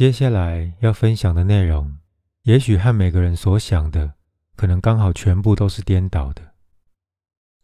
[0.00, 1.98] 接下来要分享的内容，
[2.44, 4.14] 也许和每个人所想的，
[4.56, 6.54] 可能刚好全部都是颠倒的。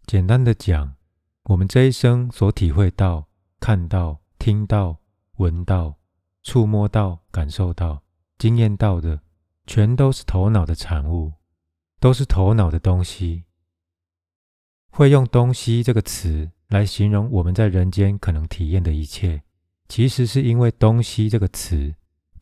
[0.05, 0.97] 简单的讲，
[1.45, 3.27] 我们这一生所体会到、
[3.59, 4.99] 看到、听到、
[5.37, 5.97] 闻到、
[6.43, 8.03] 触摸到、感受到、
[8.37, 9.23] 经验到的，
[9.67, 11.33] 全都是头脑的产物，
[11.99, 13.45] 都是头脑的东西。
[14.91, 19.43] 会用“东西”这个词来形容我们在人间可能体验的一切，
[19.89, 21.95] 其实是因为“东西”这个词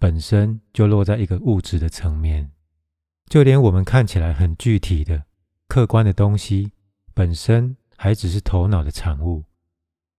[0.04, 2.50] 本身就落在一个物质的层面，
[3.24, 5.24] 就连我们看起来很具体的、
[5.66, 6.72] 客观的东西，
[7.14, 9.44] 本身还只是头脑的产物，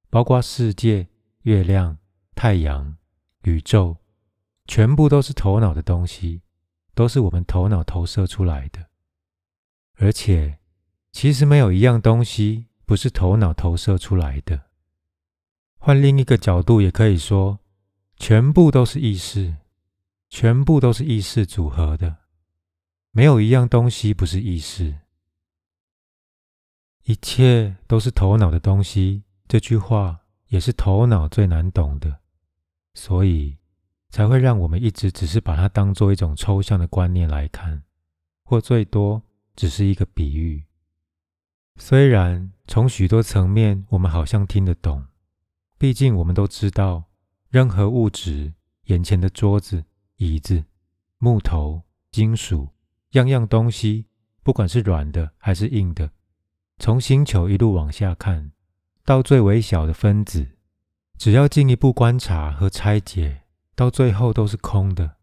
[0.09, 1.07] 包括世界、
[1.43, 1.99] 月亮、
[2.33, 2.97] 太阳、
[3.43, 3.97] 宇宙，
[4.65, 6.41] 全部都是头脑的东西，
[6.95, 8.87] 都是我们头脑投射出来的，
[9.97, 10.57] 而且。
[11.11, 14.63] 其实没有一样东西不是头脑投射出来的。
[15.77, 17.59] 换另一个角度，也可以说，
[18.17, 19.55] 全部都是意识，
[20.35, 22.17] 全部都是意识组合的。
[23.11, 24.93] 没有一样东西不是意识。
[27.05, 29.23] 一切都是头脑的东西。
[29.47, 32.19] 这句话也是头脑最难懂的，
[32.93, 33.55] 所以
[34.09, 37.81] 才会让我们一直只是把它当做一种抽象的观念来看，
[38.43, 39.23] 或最多
[39.55, 40.65] 只是一个比喻。
[41.77, 45.05] 虽然从许多层面，我们好像听得懂，
[45.77, 47.05] 毕竟我们都知道，
[47.47, 48.53] 任何物质，
[48.87, 49.85] 眼前的桌子、
[50.17, 50.63] 椅子、
[51.17, 52.69] 木头、金属，
[53.11, 54.05] 样样东西，
[54.43, 56.11] 不管是软的还是硬的，
[56.79, 58.51] 从星球一路往下看，
[59.03, 60.57] 到最微小的分子，
[61.17, 63.43] 只要进一步观察和拆解，
[63.75, 65.17] 到最后都是空的。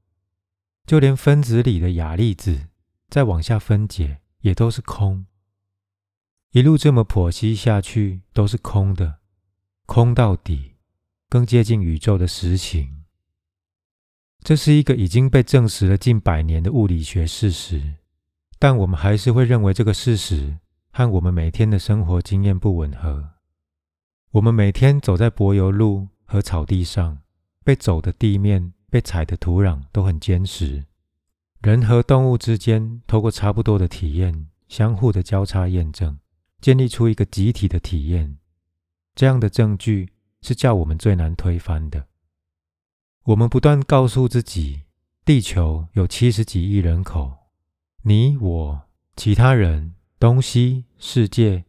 [0.84, 2.68] 就连分子里的亚粒子，
[3.08, 5.26] 再往下分解，也都是空。
[6.50, 9.20] 一路这么剖析下去，都是空的，
[9.86, 10.74] 空到底，
[11.30, 13.01] 更接近宇宙的实情。
[14.44, 17.94] 这是一个已经被证实了近百年的物理学事实，
[18.58, 20.58] 但我们还是会认为这个事实
[20.90, 23.30] 和我们每天的生活经验不吻合。
[24.32, 27.18] 我们每天走在柏油路和草地上，
[27.64, 30.84] 被走的地面、被踩的土壤都很坚实。
[31.60, 36.18] 人和动物之间，透过差不多的体验，相互的交叉验证。
[36.60, 38.38] 建立出一个集体的体验，
[39.16, 40.08] 这样的证据
[40.42, 42.06] 是叫我们最难推翻的。
[43.24, 44.82] 我们不断告诉自己，
[45.24, 47.32] 地球有七十几亿人口，
[48.02, 48.82] 你我、
[49.16, 51.64] 其他人、东西、世界、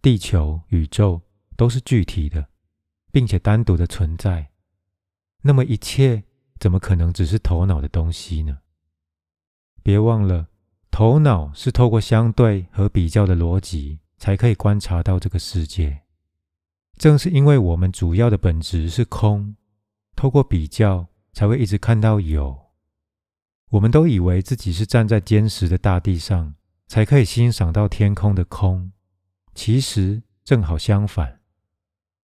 [0.00, 1.20] 地球、宇宙
[1.56, 2.48] 都是具体的，
[3.12, 4.50] 并且单独的存在。
[5.42, 6.24] 那么一切
[6.58, 8.58] 怎么可能只是头脑的东西呢？
[9.82, 10.48] 别忘了，
[10.90, 14.00] 头脑是透过相对和比较的逻辑。
[14.16, 16.00] 才可以观察到这个世界。
[16.96, 19.54] 正是因为我们主要的本质是空，
[20.16, 22.64] 透过比较才会一直看到有。
[23.70, 26.54] 我们都以为自己是站在坚实的大地上，
[26.86, 28.92] 才可以欣赏到天空的空。
[29.54, 31.40] 其实正好相反。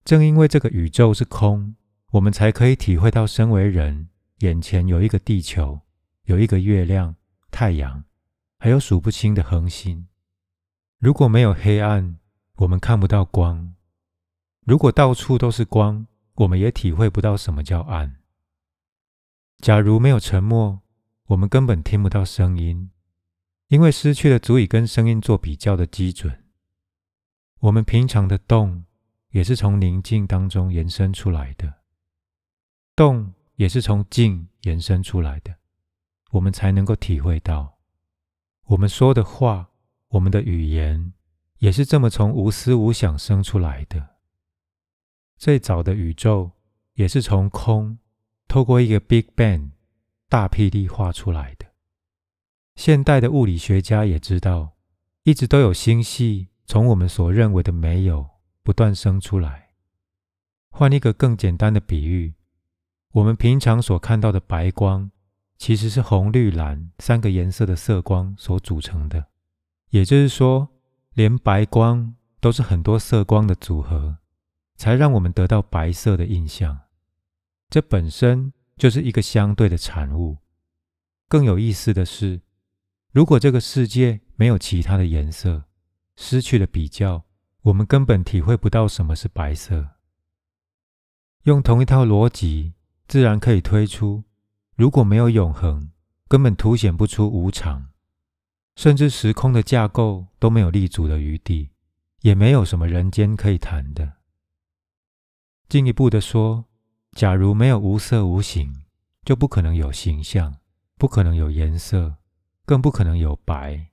[0.05, 1.75] 正因为这个宇宙是空，
[2.13, 4.09] 我们才可以体会到身为人
[4.39, 5.81] 眼前有一个地球，
[6.25, 7.17] 有一个月亮、
[7.51, 8.05] 太阳，
[8.59, 10.07] 还有数不清的恒星。
[10.99, 12.19] 如果没有黑暗，
[12.57, 13.75] 我们看不到光；
[14.65, 16.07] 如果到处都是光，
[16.41, 18.17] 我们也体会不到什么叫暗。
[19.59, 20.81] 假如没有沉默，
[21.27, 22.91] 我们根本听不到声音，
[23.69, 26.45] 因为失去了足以跟声音做比较的基准。
[27.59, 28.87] 我们平常的动，
[29.33, 31.83] 也是从宁静当中延伸出来的，
[32.97, 35.55] 动也是从静延伸出来的，
[36.31, 37.79] 我们才能够体会到
[38.65, 39.69] 我们说的话。
[40.09, 41.13] 我们的语言
[41.59, 44.17] 也是这么从无思无想生出来的。
[45.41, 46.51] 最早的宇宙
[46.97, 47.97] 也是从空，
[48.47, 49.71] 透过一个 Big Bang
[50.29, 51.65] 大霹雳画出来的。
[52.77, 54.77] 现代的物理学家也知道，
[55.23, 58.29] 一直都有星系从我们所认为的没有
[58.63, 59.71] 不断生出来。
[60.69, 62.35] 换一个更简单的比喻，
[63.13, 65.11] 我们平常所看到的白光，
[65.57, 69.29] 其实是红、绿、蓝三个颜色的色光所组成的。
[69.89, 70.69] 也就是说，
[71.15, 74.19] 连白光都是很多色光的组合，
[74.81, 76.81] 才让我们得到白色的印象。
[77.69, 80.39] 这本身就是一个相对的产物。
[81.29, 82.41] 更有意思的是，
[83.13, 85.65] 如果这个世界没有其他的颜色，
[86.17, 87.27] 失去了比较，
[87.61, 89.87] 我们根本体会不到什么是白色。
[91.43, 92.73] 用同一套逻辑，
[93.07, 94.25] 自然可以推出：
[94.77, 95.91] 如果没有永恒，
[96.27, 97.91] 根本凸显不出无常。
[98.77, 101.69] 甚至时空的架构都没有立足的余地，
[102.23, 104.20] 也没有什么人间可以谈的。
[105.71, 106.65] 进一步的说，
[107.13, 108.83] 假如没有无色无形，
[109.25, 110.57] 就不可能有形象，
[110.99, 112.17] 不可能有颜色，
[112.67, 113.87] 更不可能有白。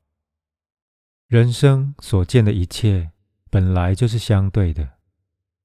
[1.27, 3.11] 人生所见的一切
[3.51, 4.93] 本来就是相对的，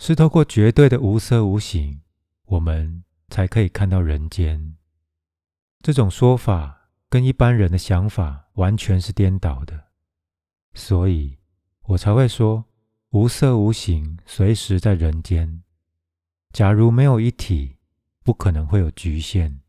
[0.00, 2.03] 是透过绝对的无色无形，
[2.44, 4.76] 我们才可以看到人间。
[5.81, 9.85] 这种说法跟一般人的想法完全是颠倒的，
[10.75, 11.38] 所以
[11.85, 12.67] 我才会说
[13.12, 15.62] 无色无形随时在人间。
[16.52, 17.78] 假如没有一体，
[18.22, 19.60] 不可能会有局限，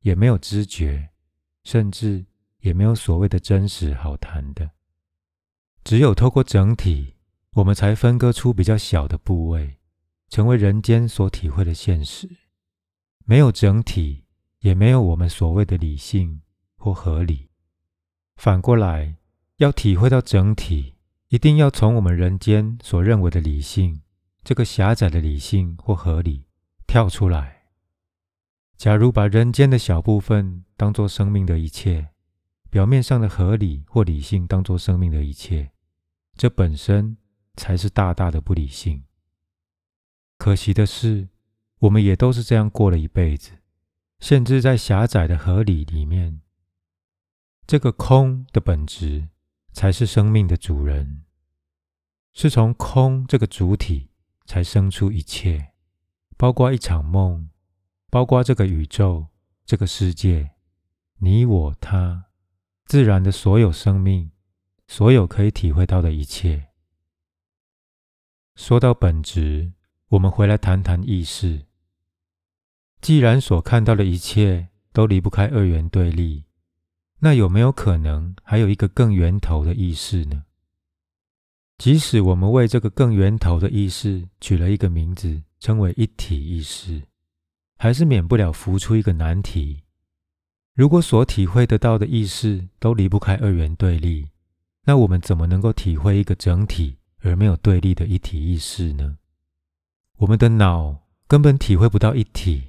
[0.00, 1.08] 也没有知觉，
[1.64, 2.26] 甚至
[2.60, 4.70] 也没有所谓的真实好谈的。
[5.82, 7.14] 只有透过整体，
[7.52, 9.78] 我们才分割出比较小的部位，
[10.28, 12.28] 成为人间所体会的现实。
[13.24, 14.24] 没有整体，
[14.60, 16.42] 也没有我们所谓的理性
[16.76, 17.48] 或合理。
[18.36, 19.16] 反过来，
[19.56, 20.96] 要体会到整体，
[21.28, 24.02] 一定要从我们人间所认为的理性
[24.46, 26.46] 这个狭窄的理性或合理
[26.86, 27.64] 跳出来。
[28.76, 32.10] 假如把人间的小部分当作生命的一切，
[32.70, 35.72] 表面上的合理或理性当作生命的一切。
[36.36, 37.16] 这本身
[37.56, 39.02] 才是大大的不理性。
[40.38, 41.28] 可惜的是，
[41.80, 43.50] 我们也都是这样过了一辈子，
[44.20, 46.40] 限制在狭窄的合理里面。
[47.66, 49.26] 这个空的本质
[49.72, 51.24] 才是生命的主人，
[52.32, 54.10] 是从空这个主体
[54.46, 55.72] 才生出一切，
[56.36, 57.50] 包括一场梦，
[58.08, 59.26] 包括这个宇宙、
[59.64, 60.52] 这个世界、
[61.18, 62.26] 你我他、
[62.84, 64.30] 自然的所有生命。
[64.88, 66.68] 所有可以体会到的一切。
[68.54, 69.72] 说到本质，
[70.10, 71.66] 我们回来谈谈意识。
[73.00, 76.44] 既然所看到的一切都离不开二元对立，
[77.18, 80.44] 那有没有可能还有一个更源头的意识呢？
[81.78, 87.02] 即使我们为这个更源头的意识取了一个名字，称为一体意识，
[87.76, 89.82] 还是免不了浮出一个难题：
[90.74, 94.28] 如果所体会得到的意识都离不开二元对立，
[94.84, 99.18] 那我们怎么能够体会一个整体而没有对立的一体意识呢？
[100.18, 102.68] 我们的脑根本体会不到一体，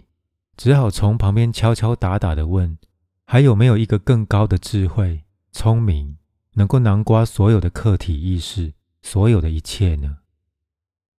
[0.57, 2.77] 只好从旁边敲敲打打的问：
[3.25, 5.23] 还有没有一个更高的智慧、
[5.53, 6.17] 聪明，
[6.55, 8.73] 能够囊括所有的客体意识、
[9.09, 10.17] 所有的一切呢？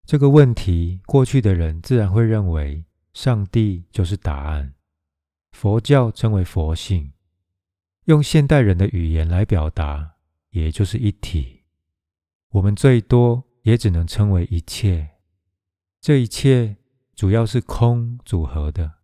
[0.05, 4.75] 这个问题，过去的人自然会认为上帝就是答案，
[5.52, 7.12] 佛教称为佛性，
[8.05, 10.17] 用现代人的语言来表达。
[10.50, 11.62] 也就是一体，
[12.50, 15.08] 我们最多也只能称为一切。
[15.99, 16.76] 这一切
[17.14, 18.96] 主要是空组合的。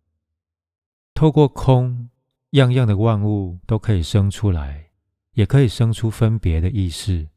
[1.15, 2.11] 透过空，
[2.51, 4.91] 样样的万物都可以生出来，
[5.33, 7.29] 也可以生出分别的意识，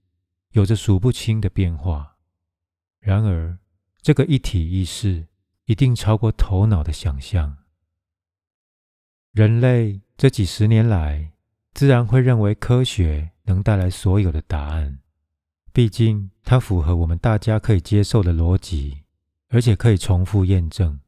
[0.59, 2.17] 有着数不清的变化。
[2.99, 3.59] 然而，
[4.03, 5.29] 这个一体意识
[5.67, 7.59] 一定超过头脑的想象。
[9.33, 11.33] 人类这几十年来，
[11.73, 13.31] 自然会认为科学。
[13.49, 14.99] 能带来所有的答案，
[15.73, 19.05] 毕竟它符合我们大家可以接受的逻辑，
[19.49, 21.01] 而且可以重复验证。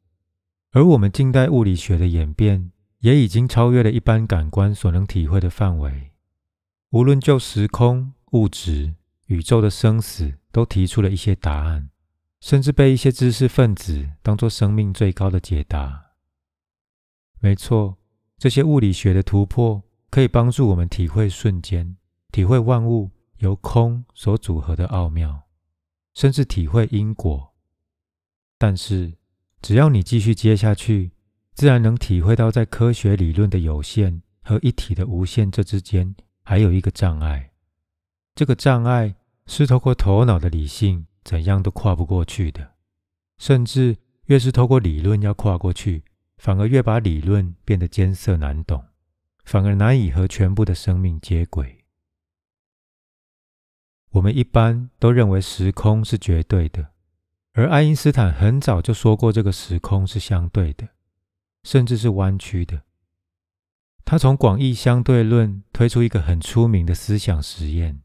[0.71, 6.13] 而我们近代物理学的演变，也已经超越了一般感官所能体会的范围。
[6.93, 8.95] 无论就时空、物质、
[9.31, 11.89] 宇宙的生死，都提出了一些答案，
[12.41, 16.15] 甚至被一些知识分子当作生命最高的解答。
[17.39, 17.97] 没错，
[18.39, 21.97] 这些物理学的突破，可以帮助我们体会瞬间。
[22.33, 25.43] 体会万物由空所组合的奥妙，
[26.13, 27.55] 甚至体会因果。
[28.59, 29.15] 但是，
[29.63, 31.13] 只要你继续接下去，
[31.55, 37.53] 自然能体会到，在科学理论的有限和一体的无限这之间，还有一个障碍。
[38.35, 39.17] 这个障碍
[39.51, 42.75] 是透过头脑的理性怎样都跨不过去的，
[43.37, 46.05] 甚至越是透过理论要跨过去，
[46.39, 48.85] 反而越把理论变得艰涩难懂，
[49.45, 51.85] 反而难以和全部的生命接轨。
[54.11, 56.93] 我们一般都认为时空是绝对的，
[57.53, 60.91] 而爱因斯坦很早就说过，这个时空是相对的，
[61.65, 62.85] 甚至是弯曲的。
[64.05, 68.01] 他从广义相对论推出一个很出名的思想实验：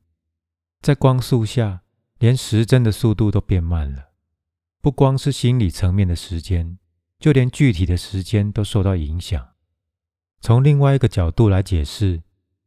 [0.86, 1.82] 在光速下，
[2.20, 4.10] 连时针的速度都变慢了。
[4.84, 6.78] 不光是心理层面的时间，
[7.18, 9.48] 就连具体的时间都受到影响。
[10.42, 12.22] 从另外一个角度来解释，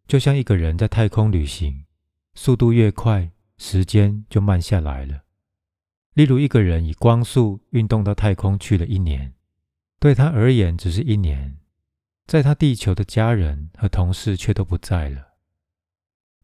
[0.08, 1.84] 就像一个人在太空旅行。
[2.34, 5.22] 速度越快，时间就慢下来了。
[6.14, 9.32] 例如，一个人以光速运动到太空去了一年，
[10.00, 11.56] 对他而言只是一年，
[12.26, 15.27] 在他地球的家人和同事却都不在了。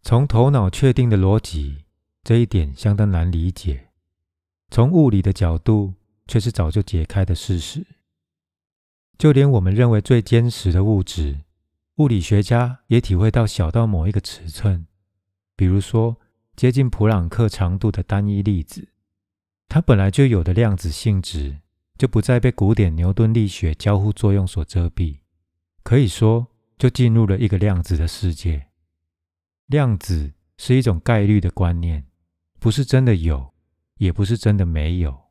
[0.07, 1.79] 从头脑确定的逻辑，
[2.23, 3.89] 这一点相当难理解；
[4.71, 5.95] 从物理的角度，
[6.27, 7.87] 却是早就解开的事实。
[9.17, 11.39] 就连我们认为最坚实的物质，
[11.97, 14.87] 物理学家也体会到小到某一个尺寸，
[15.57, 16.17] 比如说
[16.55, 18.89] 接近普朗克长度的单一粒子，
[19.69, 21.61] 它本来就有的量子性质，
[21.97, 25.21] 就不再被古典牛顿力学交互作用所遮蔽，
[25.83, 28.67] 可以说就进入了一个量子的世界。
[29.67, 32.07] 量子是一种概率的观念，
[32.59, 33.55] 不是真的有，
[33.97, 35.31] 也不是真的没有，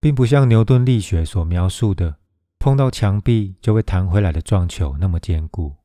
[0.00, 2.18] 并不像牛顿力学所描述的。
[2.58, 5.76] 碰到墙壁就会弹回来的撞球那么坚固，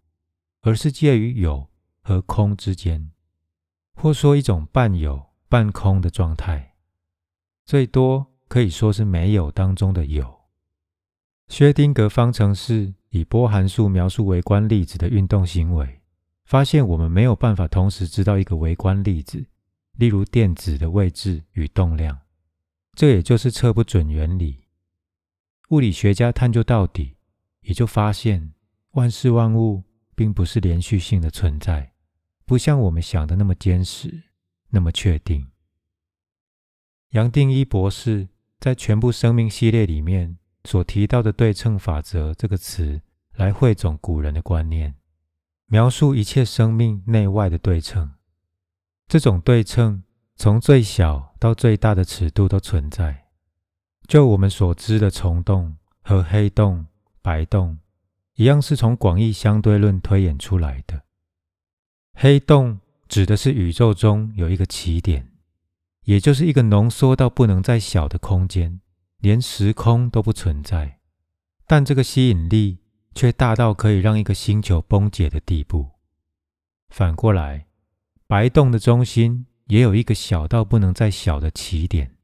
[0.61, 1.69] 而是介于有
[2.01, 3.11] 和空之间，
[3.93, 6.73] 或说一种半有半空的状态，
[7.65, 10.41] 最多可以说是没有当中的有。
[11.49, 16.00] 薛丁格方程式以波函数描述微观粒子的运动行为，
[16.51, 19.45] 发现我们没有办法同时知道一个微观粒子，
[19.93, 22.19] 例如电子的位置与动量，
[22.93, 24.65] 这也就是测不准原理。
[25.69, 27.15] 物理学家探究到底，
[27.61, 28.51] 也就发现
[28.95, 29.81] 万事万物
[30.13, 31.93] 并不是连续性的存在，
[32.43, 34.23] 不像我们想的那么坚实，
[34.71, 35.47] 那么确定。
[37.11, 38.27] 杨定一博士
[38.59, 43.01] 在全部生命系列里面所提到的“对称法则”这个词，
[43.35, 44.93] 来汇总古人的观念，
[45.71, 48.11] 描述一切生命内外的对称。
[49.07, 50.03] 这种对称
[50.35, 53.27] 从最小到最大的尺度都存在。
[54.05, 56.87] 就我们所知的虫洞和黑洞、
[57.21, 57.79] 白洞
[58.35, 61.03] 一样，是从广义相对论推演出来的。
[62.15, 65.31] 黑洞指的是宇宙中有一个起点，
[66.03, 68.81] 也就是一个浓缩到不能再小的空间，
[69.19, 70.99] 连时空都不存在，
[71.65, 72.79] 但这个吸引力
[73.13, 75.89] 却大到可以让一个星球崩解的地步。
[76.89, 77.67] 反过来，
[78.27, 82.15] 白洞的中心也有一个小到不能再小的起点，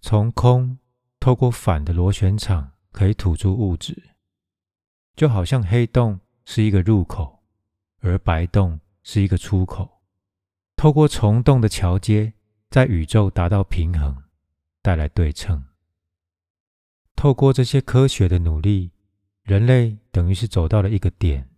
[0.00, 0.78] 从空。
[1.18, 4.14] 透过反的螺旋场可以吐出物质，
[5.14, 7.42] 就好像黑洞是一个入口，
[8.00, 10.00] 而白洞是一个出口。
[10.76, 12.32] 透过虫洞的桥接，
[12.70, 14.16] 在宇宙达到平衡，
[14.80, 15.62] 带来对称。
[17.14, 18.92] 透过这些科学的努力，
[19.42, 21.48] 人类等于是走到了一个点。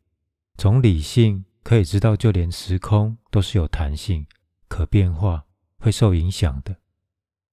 [0.56, 4.26] 从理性可以知道，就连时空都是有弹性、
[4.68, 5.46] 可变化、
[5.78, 6.76] 会受影响的，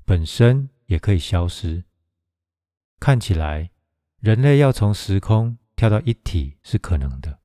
[0.05, 1.85] 本身也可以消失。
[2.99, 3.71] 看起来，
[4.19, 7.39] 人类要从时空跳到一体是可能的，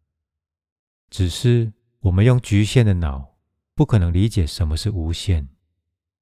[1.09, 3.37] 只是我们用局限的脑，
[3.75, 5.49] 不可能理解什么是无限。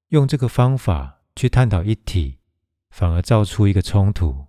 [0.09, 2.37] 用这个方法去探讨一体，
[2.91, 4.45] 反而造出一个冲突。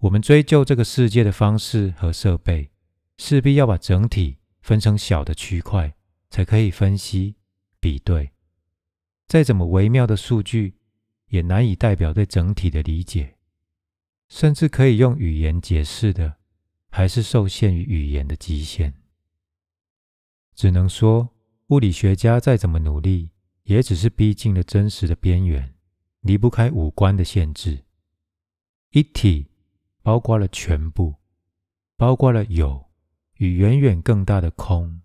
[0.00, 2.70] 我们追究这个世界的方式和设备，
[3.16, 5.94] 势必要把整体分成小的区块，
[6.28, 7.36] 才可以分析
[7.80, 8.32] 比对。
[9.26, 10.74] 再怎么微妙的数据，
[11.28, 13.36] 也难以代表对整体的理解。
[14.28, 16.36] 甚至可以用语言解释的，
[16.90, 18.92] 还是受限于语言的极限。
[20.54, 21.30] 只能说，
[21.68, 23.30] 物理学家再怎么努力，
[23.62, 25.74] 也只是逼近了真实的边缘，
[26.20, 27.84] 离不开五官的限制。
[28.90, 29.46] 一体
[30.06, 31.16] 包括了全部，
[31.96, 32.86] 包括了有
[33.38, 35.02] 与远远更大的空。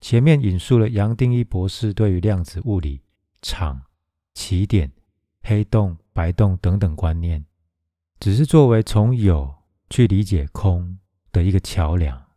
[0.00, 3.02] 前面引述了杨定一博士对于量子物理、
[3.42, 3.82] 场、
[4.32, 4.90] 起点、
[5.42, 7.44] 黑洞、白洞等等观念。
[8.18, 9.54] 只是作为从有
[9.90, 10.98] 去理解空
[11.30, 12.30] 的一个桥梁，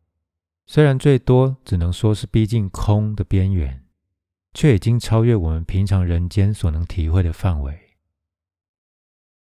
[0.65, 3.85] 虽然最多只能说是逼近空的边缘，
[4.53, 7.79] 却已经超越我们平常人间所能体会的范围。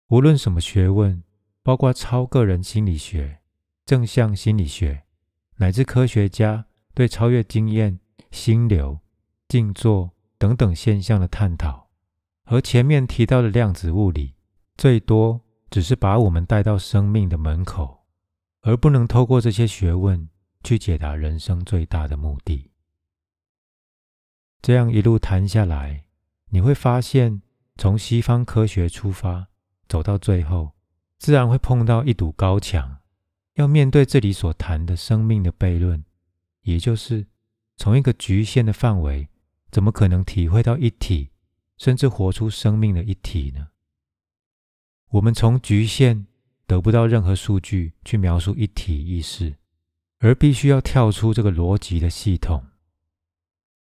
[0.10, 1.24] 无论什么学问，
[1.67, 3.39] 包括超个人心理学、
[3.86, 5.03] 正向心理学，
[5.57, 8.00] 乃至科学家对超越经验、
[8.31, 9.01] 心流、
[9.50, 11.89] 静坐等等现象的探讨，
[12.45, 14.36] 和前面提到的量子物理，
[14.77, 15.41] 最多。
[15.69, 18.05] 只是把我们带到生命的门口，
[18.62, 20.29] 而不能透过这些学问
[20.63, 22.71] 去解答人生最大的目的。
[24.62, 26.05] 这样一路谈下来，
[26.51, 27.41] 你会发现，
[27.75, 29.47] 从西方科学出发，
[29.89, 30.71] 走到最后，
[31.17, 32.97] 自然会碰到一堵高墙，
[33.55, 36.03] 要面对这里所谈的生命的悖论，
[36.62, 37.25] 也就是
[37.75, 39.27] 从一个局限的范围，
[39.71, 41.29] 怎么可能体会到一体，
[41.77, 43.69] 甚至活出生命的一体呢？
[45.09, 46.27] 我们从局限
[46.65, 49.55] 得不到任何数据去描述一体意识，
[50.19, 52.63] 而必须要跳出这个逻辑的系统，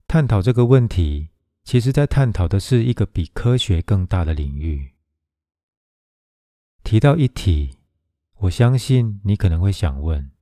[0.07, 1.29] 探讨这个问题。
[1.63, 4.95] 其实，在探讨的是一个比科学更大的领域。
[6.91, 7.77] 提到一体，
[8.39, 10.33] 我相信你可能会想问：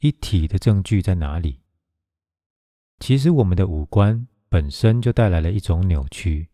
[0.00, 1.60] 一体的证据在哪里？
[2.98, 6.48] 其实，我们的五官本身就带来了一种扭曲，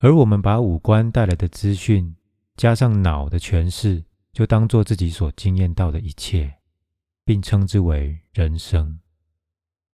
[0.00, 2.16] 而我们把五官带来的资讯。
[2.56, 6.56] 加上脑的诠释，就当做自己所经验到的一切，
[7.24, 8.98] 并称之为人生。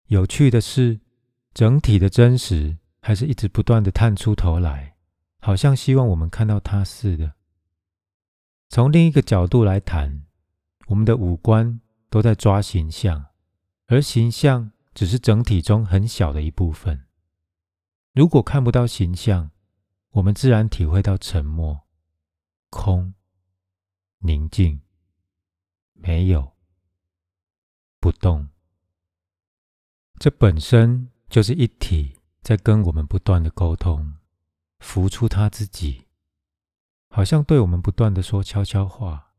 [0.07, 1.01] 有趣的是，
[1.53, 4.95] 整体的真实还是一直不断的探出头来，
[5.41, 7.33] 好像希望我们看到它似的。
[8.69, 10.25] 从另一个角度来谈，
[10.85, 13.25] 我们的五官都在抓形象，
[13.87, 17.07] 而形象只是整体中很小的一部分。
[18.13, 19.49] 如果看不到形象，
[20.11, 21.87] 我们自然体会到沉默、
[22.69, 23.15] 空、
[24.19, 24.81] 宁静、
[25.93, 26.53] 没有、
[27.99, 28.49] 不动。
[30.19, 34.15] 这本身就是一体在跟我们不断的沟通，
[34.79, 36.05] 浮出他自己，
[37.09, 39.33] 好像对我们不断的说悄悄话。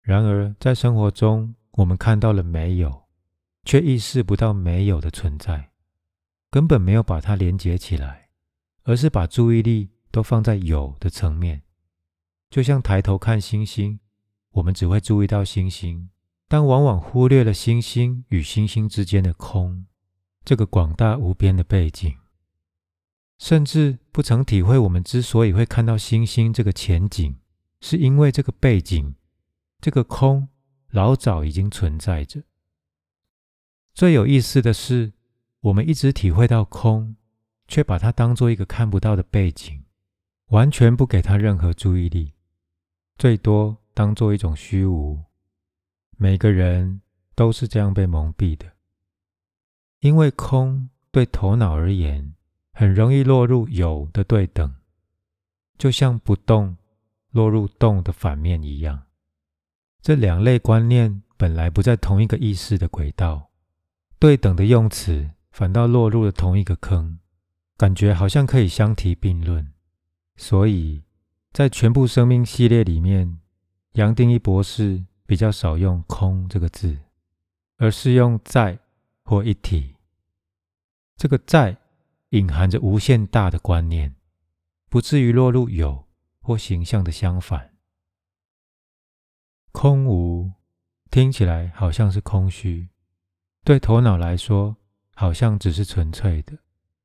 [0.00, 3.08] 然而，在生活中，我们看到了没有，
[3.64, 5.72] 却意识不到没有的存在，
[6.50, 8.28] 根本没有把它连接起来。
[8.84, 11.62] 而是把注意力都放在有的层面，
[12.48, 14.00] 就像抬头看星星，
[14.52, 16.08] 我们只会注意到星星，
[16.48, 19.86] 但往往忽略了星星与星星之间的空，
[20.44, 22.16] 这个广大无边的背景，
[23.40, 27.34] 甚至不曾体会我们之所以会看到星星这个前景，
[27.80, 29.16] 是因为这个背景，
[29.80, 30.46] 这个空
[30.90, 32.44] 老早已经存在着。
[33.92, 35.12] 最有意思的是，
[35.62, 37.16] 我们一直体会到空。
[37.70, 39.84] 却把它当做一个看不到的背景，
[40.46, 42.32] 完全不给他任何注意力，
[43.16, 45.22] 最多当做一种虚无。
[46.16, 47.00] 每个人
[47.36, 48.72] 都是这样被蒙蔽的，
[50.00, 52.34] 因为空对头脑而言
[52.80, 54.74] 很容易落入有的对等，
[55.76, 56.78] 就像不动
[57.30, 59.02] 落入动的反面一样。
[60.00, 63.50] 这两类观念本来不在同一个意识的轨道，
[64.18, 67.18] 对等的用词反倒落入了同一个坑。
[67.76, 69.70] 感觉好像可以相提并论，
[70.36, 71.02] 所以
[71.52, 73.40] 在全部生命系列里面，
[73.92, 76.96] 杨定一博士比较少用“空”这个字，
[77.76, 78.78] 而是用“在”
[79.24, 79.96] 或“一体”。
[81.18, 81.76] 这个“在”
[82.30, 84.16] 隐含着无限大的观念，
[84.88, 86.08] 不至于落入有
[86.40, 87.76] 或形象的相反。
[89.72, 90.52] 空无
[91.10, 92.88] 听起来好像是空虚，
[93.64, 94.76] 对头脑来说，
[95.14, 96.58] 好像只是纯粹的。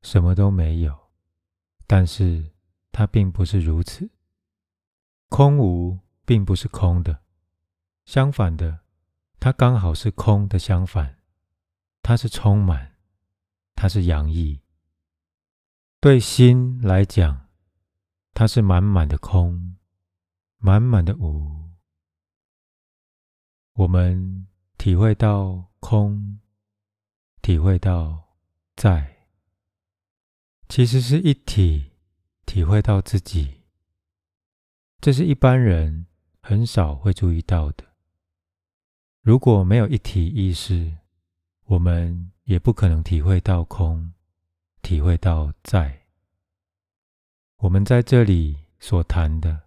[0.04, 1.10] 什么都没有，
[1.88, 2.52] 但是
[2.92, 4.12] 它并不是如此。
[5.30, 7.24] 空无并不是空的，
[8.06, 8.82] 相反的，
[9.40, 11.18] 它刚好是空的相反。
[12.04, 12.96] 它是充满，
[13.74, 14.62] 它是洋溢。
[16.00, 17.48] 对心来讲，
[18.34, 19.78] 它是满满的空，
[20.58, 21.72] 满满的无。
[23.74, 26.40] 我们体会到空，
[27.42, 28.38] 体会到
[28.76, 29.28] 在。
[30.70, 31.92] 其实是一体
[32.46, 33.64] 体会到自己，
[35.00, 36.08] 这是一般人
[36.42, 37.84] 很少会注意到的。
[39.22, 40.98] 如果没有一体意识，
[41.66, 44.14] 我们也不可能体会到空，
[44.86, 46.04] 体会到在。
[47.58, 49.64] 我们在这里所谈的，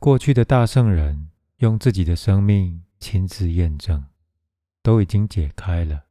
[0.00, 4.04] 过去的大圣人用自己的生命亲自验证，
[4.82, 6.06] 都已经解开了，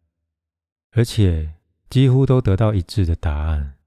[0.91, 1.56] 而且
[1.89, 3.78] 几乎都得到一致的答案。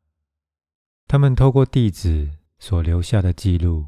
[1.06, 3.86] 他们透过弟子所留下的记录，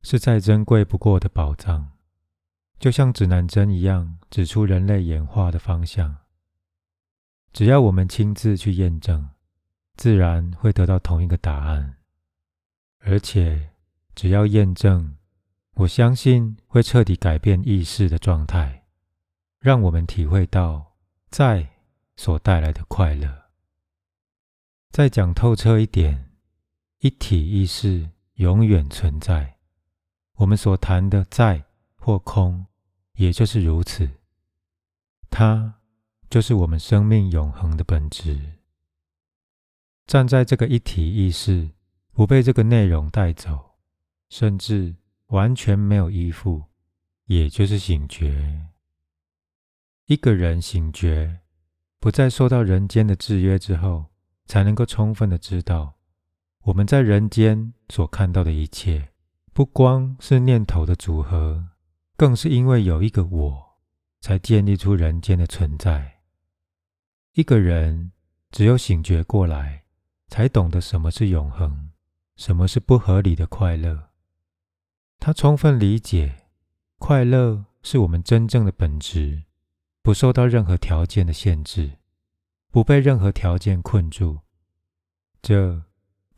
[0.00, 1.90] 是再珍贵不过的宝藏，
[2.78, 6.16] 就像指南针一样，指出人类演化的方向。
[7.52, 9.28] 只要我们亲自去验证，
[10.00, 11.98] 自然会得到同一个答案。
[13.00, 13.72] 而且，
[14.14, 15.18] 只要验证，
[15.74, 18.86] 我相信会彻底改变意识的状态，
[19.58, 20.96] 让我们体会到
[21.28, 21.68] 在
[22.16, 23.50] 所带来的快乐。
[24.90, 26.30] 再讲透彻一点。
[27.00, 29.58] 一体意识永远存在，
[30.36, 31.62] 我们所谈的在
[31.96, 32.64] 或空，
[33.16, 34.08] 也就是如此。
[35.28, 35.74] 它
[36.30, 38.59] 就是我们生命永恒的本质。
[40.10, 41.70] 站在这个一体意识，
[42.10, 43.76] 不被这个内容带走，
[44.28, 44.92] 甚至
[45.26, 46.64] 完全没有依附，
[47.26, 48.66] 也就是醒觉。
[50.06, 51.42] 一个人醒觉，
[52.00, 54.06] 不再受到人间的制约之后，
[54.46, 55.94] 才能够充分的知道。
[56.62, 59.10] 我们在人间所看到的一切，
[59.52, 61.68] 不光是念头的组合，
[62.16, 63.78] 更是因为有一个我，
[64.20, 66.22] 才建立出人间的存在。
[67.34, 68.10] 一个人
[68.50, 69.79] 只有醒觉过来，
[70.30, 71.90] 才懂得什么是永恒，
[72.36, 74.08] 什么是不合理的快乐。
[75.18, 76.46] 他充分理解，
[76.98, 79.42] 快乐是我们真正的本质，
[80.00, 81.98] 不受到任何条件的限制，
[82.70, 84.38] 不被任何条件困住。
[85.42, 85.82] 这。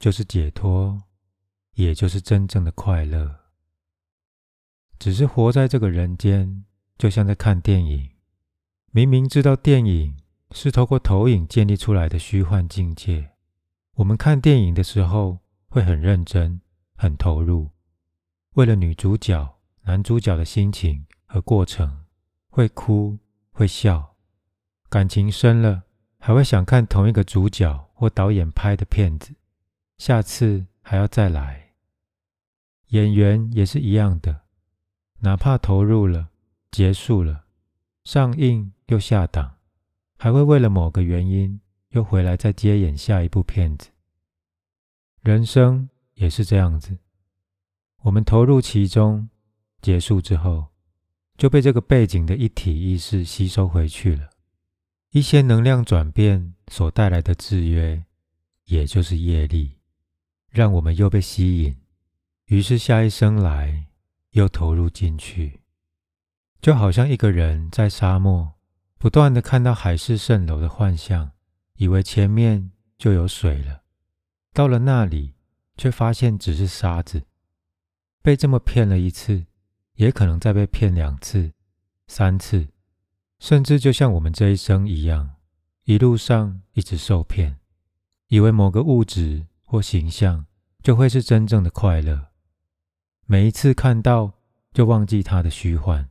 [0.03, 1.01] 就是解脱，
[1.75, 3.37] 也就是真正的快乐。
[4.99, 6.65] 只是活在这个人间，
[6.99, 8.11] 就像在看电影。
[8.91, 10.17] 明明知道电影
[10.51, 13.32] 是透过投影建立出来的虚幻境界，
[13.97, 16.61] 我们看电影的时候会很认真、
[16.97, 17.71] 很投入，
[18.55, 22.05] 为了女主角、男主角的心情和过程，
[22.49, 23.19] 会哭
[23.51, 24.17] 会笑，
[24.89, 25.83] 感情深了，
[26.19, 29.35] 还会想看同一个主角或导演拍的片子，
[29.99, 31.73] 下次还要再来。
[32.89, 34.43] 演员也是一样的，
[35.21, 36.29] 哪怕投入了、
[36.71, 37.45] 结束了、
[38.05, 38.73] 上映。
[38.89, 39.55] 又下档，
[40.19, 41.59] 还会为了某个原因
[41.93, 43.89] 又回来再接演下一部片子。
[45.23, 46.99] 人生也是这样子，
[48.03, 49.31] 我们投入其中，
[49.81, 50.67] 结束之后
[51.37, 54.31] 就被这个背景的一体意识吸收回去了。
[55.11, 58.03] 一些能量转变所带来的制约，
[58.65, 59.77] 也就是业力，
[60.49, 61.77] 让我们又被吸引，
[62.47, 63.89] 于是下一生来
[64.31, 65.61] 又投入进去，
[66.63, 68.55] 就好像一个人在沙漠。
[68.97, 71.32] 不断的看到海市蜃楼的幻象，
[71.83, 73.83] 以为前面就有水了，
[74.53, 75.35] 到了那里
[75.77, 77.25] 却发现只是沙子。
[78.23, 79.47] 被这么骗了一次，
[79.95, 81.53] 也可能再被骗两次、
[82.07, 82.69] 三次，
[83.41, 85.35] 甚至就像我们这一生一样，
[85.83, 87.59] 一路上一直受骗，
[88.29, 90.47] 以为某个物质或形象
[90.85, 92.29] 就会是真正的快乐。
[93.27, 94.35] 每一次看到，
[94.73, 96.09] 就忘记它的虚幻，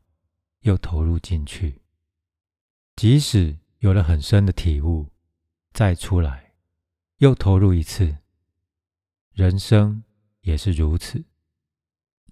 [0.64, 1.80] 又投入进去。
[2.98, 5.08] 即使有了很深的体悟，
[5.74, 6.54] 再出来
[7.18, 8.18] 又投入一次，
[9.32, 10.04] 人生
[10.42, 11.24] 也是如此。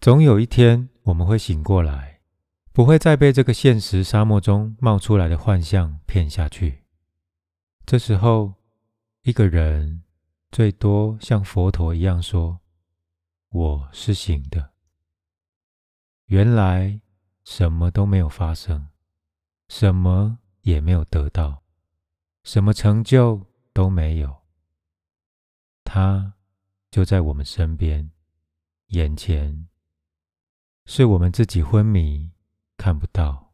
[0.01, 2.21] 总有一天我们会醒过来，
[2.71, 6.83] 不会再被这个现实沙漠中冒出来的幻象骗下去。
[7.85, 8.53] 这时候，
[9.23, 10.03] 一个人
[10.51, 12.59] 最多像佛陀一样说
[13.49, 14.71] ：“我是醒的。”
[16.27, 17.01] 原来
[17.43, 18.89] 什么都没有发生，
[19.67, 20.39] 什么？
[20.61, 21.63] 也没有得到
[22.51, 24.37] 什么成就都没有，
[25.83, 26.33] 他
[26.89, 28.09] 就在我们身边，
[28.87, 29.67] 眼前，
[30.87, 32.31] 是我们自己昏迷
[32.75, 33.53] 看不到。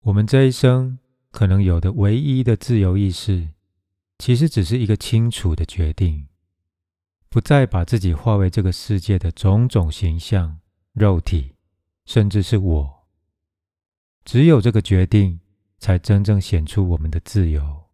[0.00, 0.98] 我们这一生
[1.30, 3.48] 可能有的唯一的自由意识，
[4.18, 6.28] 其实只是一个清楚的决定，
[7.30, 10.60] 不再把自己化为这个世界的种种形象、
[10.92, 11.54] 肉体，
[12.04, 13.06] 甚至是我。
[14.22, 15.40] 只有这个决定。
[15.84, 17.90] 才真正显出我们的自由，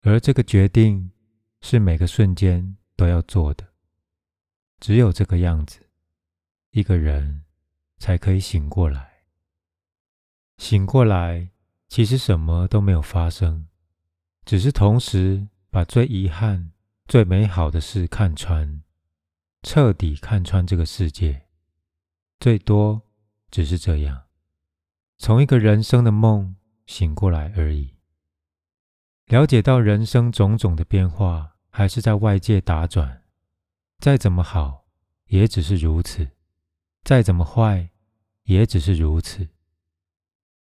[0.00, 1.12] 而这个决定
[1.60, 3.68] 是每个瞬间都要做的。
[4.80, 5.78] 只有这个样子，
[6.72, 7.44] 一个人
[7.98, 9.22] 才可以醒过来。
[10.58, 11.50] 醒过来，
[11.86, 13.68] 其实什么都没有发生，
[14.44, 16.72] 只是同时把最遗憾、
[17.06, 18.82] 最美好的事看穿，
[19.62, 21.46] 彻底看穿这个世界。
[22.40, 23.02] 最多
[23.52, 24.24] 只是这样，
[25.16, 26.56] 从一个人生的梦。
[26.86, 27.94] 醒过来而已，
[29.26, 33.22] 了解到人生种种的变化，还是在外界打转。
[33.98, 34.86] 再怎么好，
[35.26, 36.26] 也只是如此；
[37.04, 37.90] 再怎么坏，
[38.42, 39.48] 也只是如此。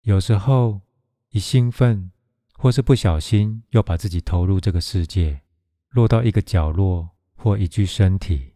[0.01, 0.81] 有时候
[1.29, 2.11] 一兴奋，
[2.55, 5.41] 或是不小心，又把自己投入这个世界，
[5.89, 8.53] 落到一个角落或一具身体，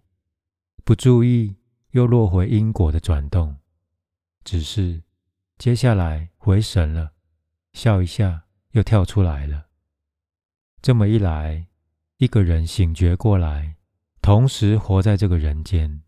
[0.84, 1.58] 不注意
[1.91, 3.58] 又落回因果的转动。
[4.43, 5.04] 只是
[5.58, 7.16] 接下来回神了。
[7.78, 9.68] 笑一下，又跳出来了。
[10.82, 11.68] 这么一来，
[12.18, 13.76] 一个人醒觉过来，
[14.20, 16.02] 同时活在这个人间，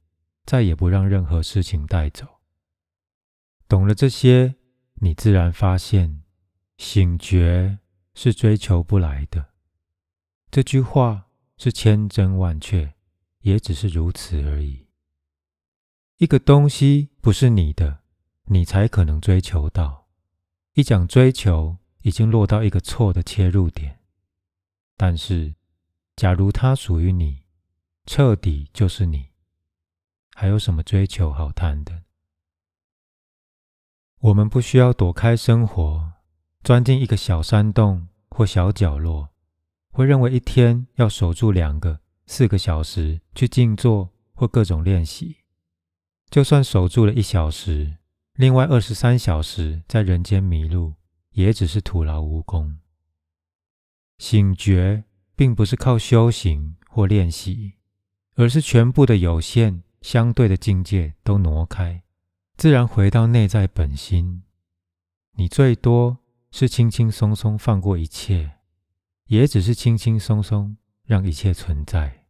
[0.46, 2.26] 再也不让任何事情带走。
[3.68, 4.56] 懂了这些，
[4.96, 6.24] 你自然发现，
[6.80, 7.78] 醒觉
[8.16, 9.50] 是追求不来的。
[10.50, 12.96] 这句话是千真万确，
[13.42, 14.88] 也只是如此而已。
[16.18, 18.00] 一个东西不是你的，
[18.46, 20.09] 你才可能追求到。
[20.80, 24.00] 一讲追求，已经落到一个错的切入点。
[24.96, 25.54] 但是，
[26.16, 27.44] 假如它属于你，
[28.06, 29.32] 彻底就是你，
[30.34, 32.04] 还有什么追求好谈的？
[34.20, 36.14] 我们不需要躲开生活，
[36.64, 39.32] 钻进一个小山洞或小角落，
[39.92, 45.40] 会认为一天要守住两个、四个小时去静坐或各种练习。
[46.30, 47.99] 就算守住了一小时。
[48.40, 50.94] 另外二十三小时在人间迷路，
[51.32, 52.78] 也只是徒劳无功。
[54.18, 55.04] 醒觉
[55.36, 57.74] 并不是靠修行或练习，
[58.36, 62.02] 而是全部的有限相对的境界都挪开，
[62.56, 64.44] 自然回到内在本心。
[65.34, 68.60] 你最多是轻轻松松放过一切，
[69.26, 72.24] 也只是轻轻松松让一切存在。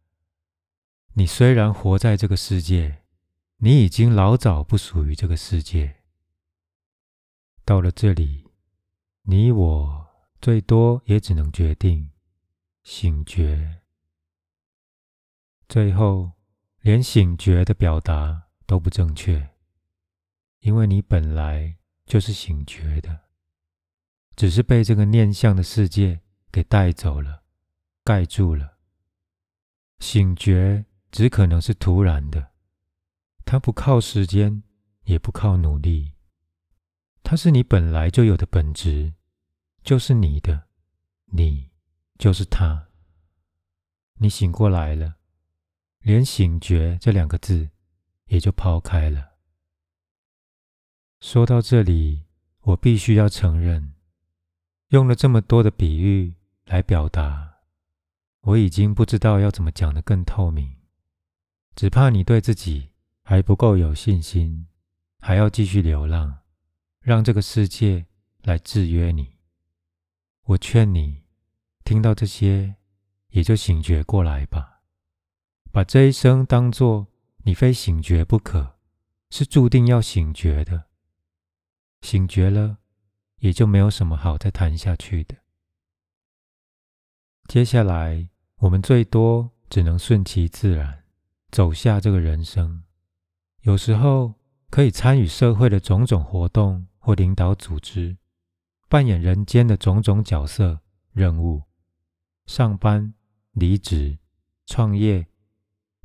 [1.12, 3.02] 你虽然活在这个世界，
[3.58, 5.98] 你已经老早不属于这个世界。
[7.70, 8.50] 到了这里，
[9.22, 10.08] 你我
[10.40, 12.10] 最多也只能决定
[12.82, 13.82] 醒觉。
[15.68, 16.32] 最后，
[16.80, 19.50] 连醒觉的表达都不正确，
[20.62, 23.20] 因为你本来就是醒觉的，
[24.34, 27.44] 只是被这个念相的世界给带走了，
[28.02, 28.78] 盖住了。
[30.00, 32.50] 醒觉只可能是突然的，
[33.44, 34.64] 它不靠时间，
[35.04, 36.14] 也不靠努力，
[37.30, 39.14] 它是你本来就有的本质，
[39.84, 40.64] 就是你的，
[41.26, 41.70] 你
[42.18, 42.88] 就是他。
[44.14, 45.14] 你醒过来了，
[46.00, 47.70] 连醒觉这两个字
[48.24, 49.34] 也就抛开了。
[51.20, 52.24] 说到这里，
[52.62, 53.94] 我必须要承认，
[54.88, 57.58] 用了这么多的比喻来表达。
[58.40, 60.78] 我已经不知道要怎么讲得更透明，
[61.76, 62.90] 只怕你对自己
[63.22, 64.66] 还不够有信心，
[65.20, 66.39] 还要继续流浪，
[67.02, 68.06] 让这个世界
[68.42, 69.36] 来制约你。
[70.44, 71.24] 我劝你，
[71.84, 72.76] 听到这些，
[73.30, 74.82] 也就醒觉过来吧，
[75.72, 77.06] 把这一生当作
[77.44, 78.78] 你非醒觉不可，
[79.30, 80.88] 是注定要醒觉的。
[82.02, 82.78] 醒觉了，
[83.38, 85.36] 也就没有什么好再谈下去的。
[87.46, 91.04] 接下来，我们最多只能顺其自然，
[91.50, 92.84] 走下这个人生。
[93.62, 94.34] 有时候
[94.70, 98.16] 可以参与社会的种种活动，或领导组织，
[98.88, 100.80] 扮演人间的种种角色
[101.12, 101.64] 任务。
[102.46, 103.12] 上班、
[103.50, 104.18] 离职、
[104.66, 105.26] 创业、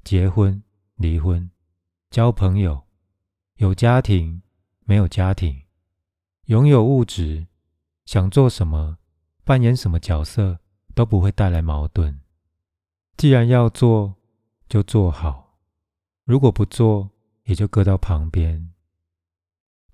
[0.03, 0.63] 结婚、
[0.95, 1.51] 离婚、
[2.09, 2.87] 交朋友、
[3.57, 4.41] 有家庭、
[4.85, 5.61] 没有家庭、
[6.45, 7.45] 拥有物质，
[8.05, 8.97] 想做什么，
[9.43, 10.59] 扮演什么角色。
[10.95, 12.21] 都不会带来矛盾。
[13.17, 14.15] 既然要做，
[14.69, 15.59] 就做好；
[16.23, 17.11] 如果不做，
[17.43, 18.71] 也就搁到旁边。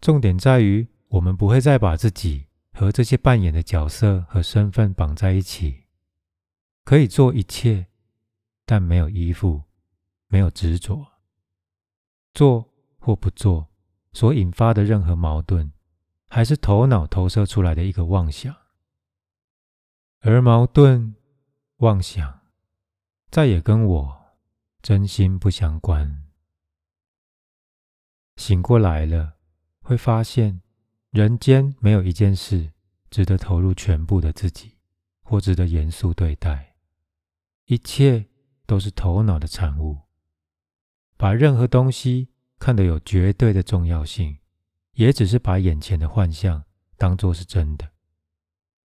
[0.02, 5.84] 重点在于，我们不会再把自己和这些扮演的角色和身份绑在一起。
[6.84, 7.86] 可以做一切，
[8.66, 9.62] 但没有依附，
[10.28, 11.06] 没有执着。
[12.34, 13.68] 做或不做，
[14.14, 15.72] 所引发的任何矛盾，
[16.28, 18.56] 还是头脑投射出来的一个妄想。
[20.22, 21.16] 而矛盾、
[21.78, 22.42] 妄想，
[23.30, 24.26] 再也跟我
[24.82, 26.24] 真心不相关。
[28.38, 29.36] 醒过来了，
[29.92, 30.62] 会发现
[31.10, 32.72] 人间没有一件事
[33.10, 34.78] 值得投入全部的自己，
[35.22, 36.76] 或值得严肃对待。
[37.66, 38.26] 一切
[38.66, 40.04] 都是头脑的产物。
[41.18, 44.38] 把任何东西看得有绝对的重要性，
[44.94, 46.64] 也只是把眼前的幻象
[46.96, 47.92] 当作是真的。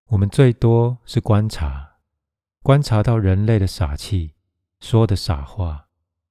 [0.05, 1.97] 我们最多是观察，
[2.61, 4.35] 观察到人类的傻气，
[4.79, 5.89] 说的傻话，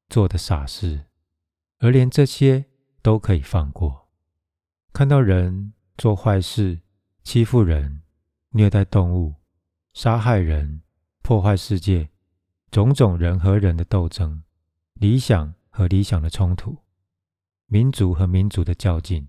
[0.09, 1.09] 做的傻事，
[1.81, 2.65] 而连这些
[3.03, 4.02] 都可以放过。
[4.92, 6.83] 看到人做坏事，
[7.24, 8.02] 欺负人，
[8.50, 9.37] 虐待动物，
[9.94, 10.83] 杀害人，
[11.22, 12.11] 破坏世界，
[12.70, 14.42] 种种人和人的斗争，
[14.92, 16.76] 理想和理想的冲突，
[17.66, 19.28] 民族和民族的较劲，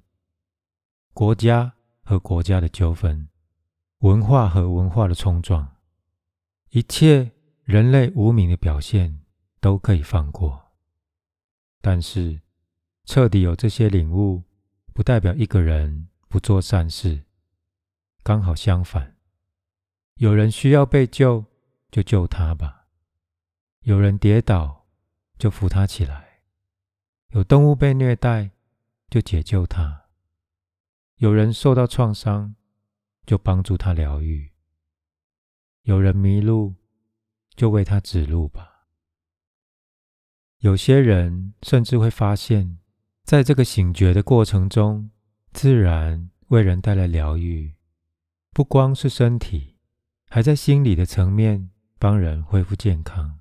[1.14, 1.74] 国家
[2.04, 3.30] 和国家的纠纷。
[4.00, 5.78] 文化和文化的冲撞，
[6.72, 7.32] 一切
[7.64, 9.22] 人类无名的表现
[9.62, 10.74] 都可以放过。
[11.80, 12.42] 但是，
[13.06, 14.44] 彻底有这些领悟，
[14.94, 17.26] 不代表一个人不做善事。
[18.24, 19.18] 刚好相反，
[20.16, 21.46] 有人需要被救，
[21.92, 22.88] 就救他吧；
[23.82, 24.88] 有人跌倒，
[25.38, 26.42] 就扶他起来；
[27.30, 28.52] 有动物被虐待，
[29.10, 30.08] 就解救他；
[31.18, 32.56] 有人受到创伤。
[33.26, 34.52] 就帮助他疗愈。
[35.84, 36.76] 有人迷路，
[37.56, 38.90] 就为他指路吧。
[40.58, 42.80] 有些人甚至会发现，
[43.24, 45.10] 在这个醒觉的过程中，
[45.54, 47.74] 自然为人带来疗愈，
[48.52, 49.78] 不光是身体，
[50.30, 53.40] 还在心理的层面帮人恢复健康。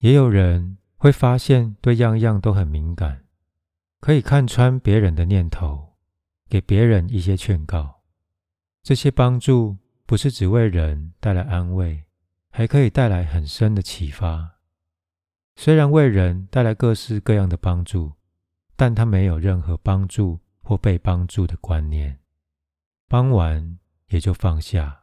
[0.00, 3.24] 也有人会发现，对样样都很敏感，
[3.98, 5.96] 可以看穿别人的念头，
[6.48, 8.02] 给别人一些劝告。
[8.82, 12.04] 这些帮助不是只为人带来安慰，
[12.50, 14.58] 还可以带来很深的启发。
[15.56, 18.12] 虽然为人带来各式各样的帮助，
[18.80, 22.18] 但他没有任何帮助或被帮助的观念。
[23.08, 25.02] 帮完也就放下，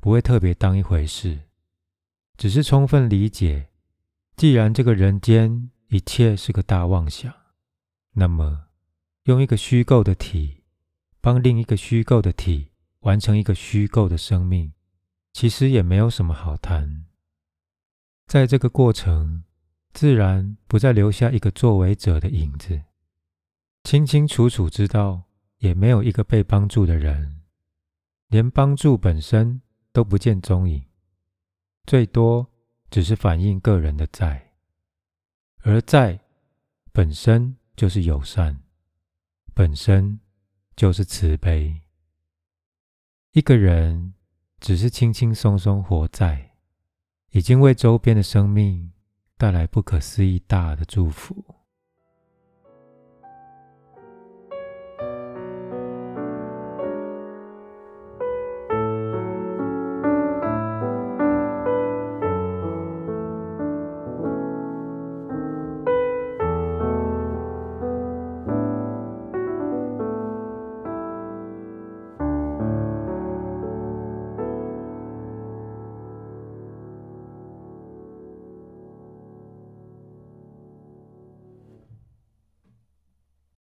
[0.00, 1.42] 不会特别当一回事，
[2.36, 3.68] 只是充分理解，
[4.34, 7.32] 既然这个人间一切是个大妄想，
[8.14, 8.64] 那么
[9.26, 10.64] 用一个虚构的体
[11.20, 12.72] 帮另一个虚构的体。
[13.02, 14.72] 完成一个虚构的生命，
[15.32, 17.04] 其实也没有什么好谈。
[18.26, 19.44] 在这个过程，
[19.92, 22.82] 自然不再留下一个作为者的影子。
[23.84, 25.24] 清清楚楚知道，
[25.58, 27.42] 也没有一个被帮助的人，
[28.28, 29.60] 连帮助本身
[29.92, 30.84] 都不见踪影，
[31.84, 32.48] 最多
[32.90, 34.52] 只是反映个人的在，
[35.62, 36.20] 而在
[36.92, 38.62] 本身就是友善，
[39.52, 40.20] 本身
[40.76, 41.82] 就是慈悲。
[43.32, 44.14] 一个人
[44.60, 46.52] 只是轻轻松松活在，
[47.30, 48.92] 已经为周边的生命
[49.36, 51.51] 带来不可思议大的祝福。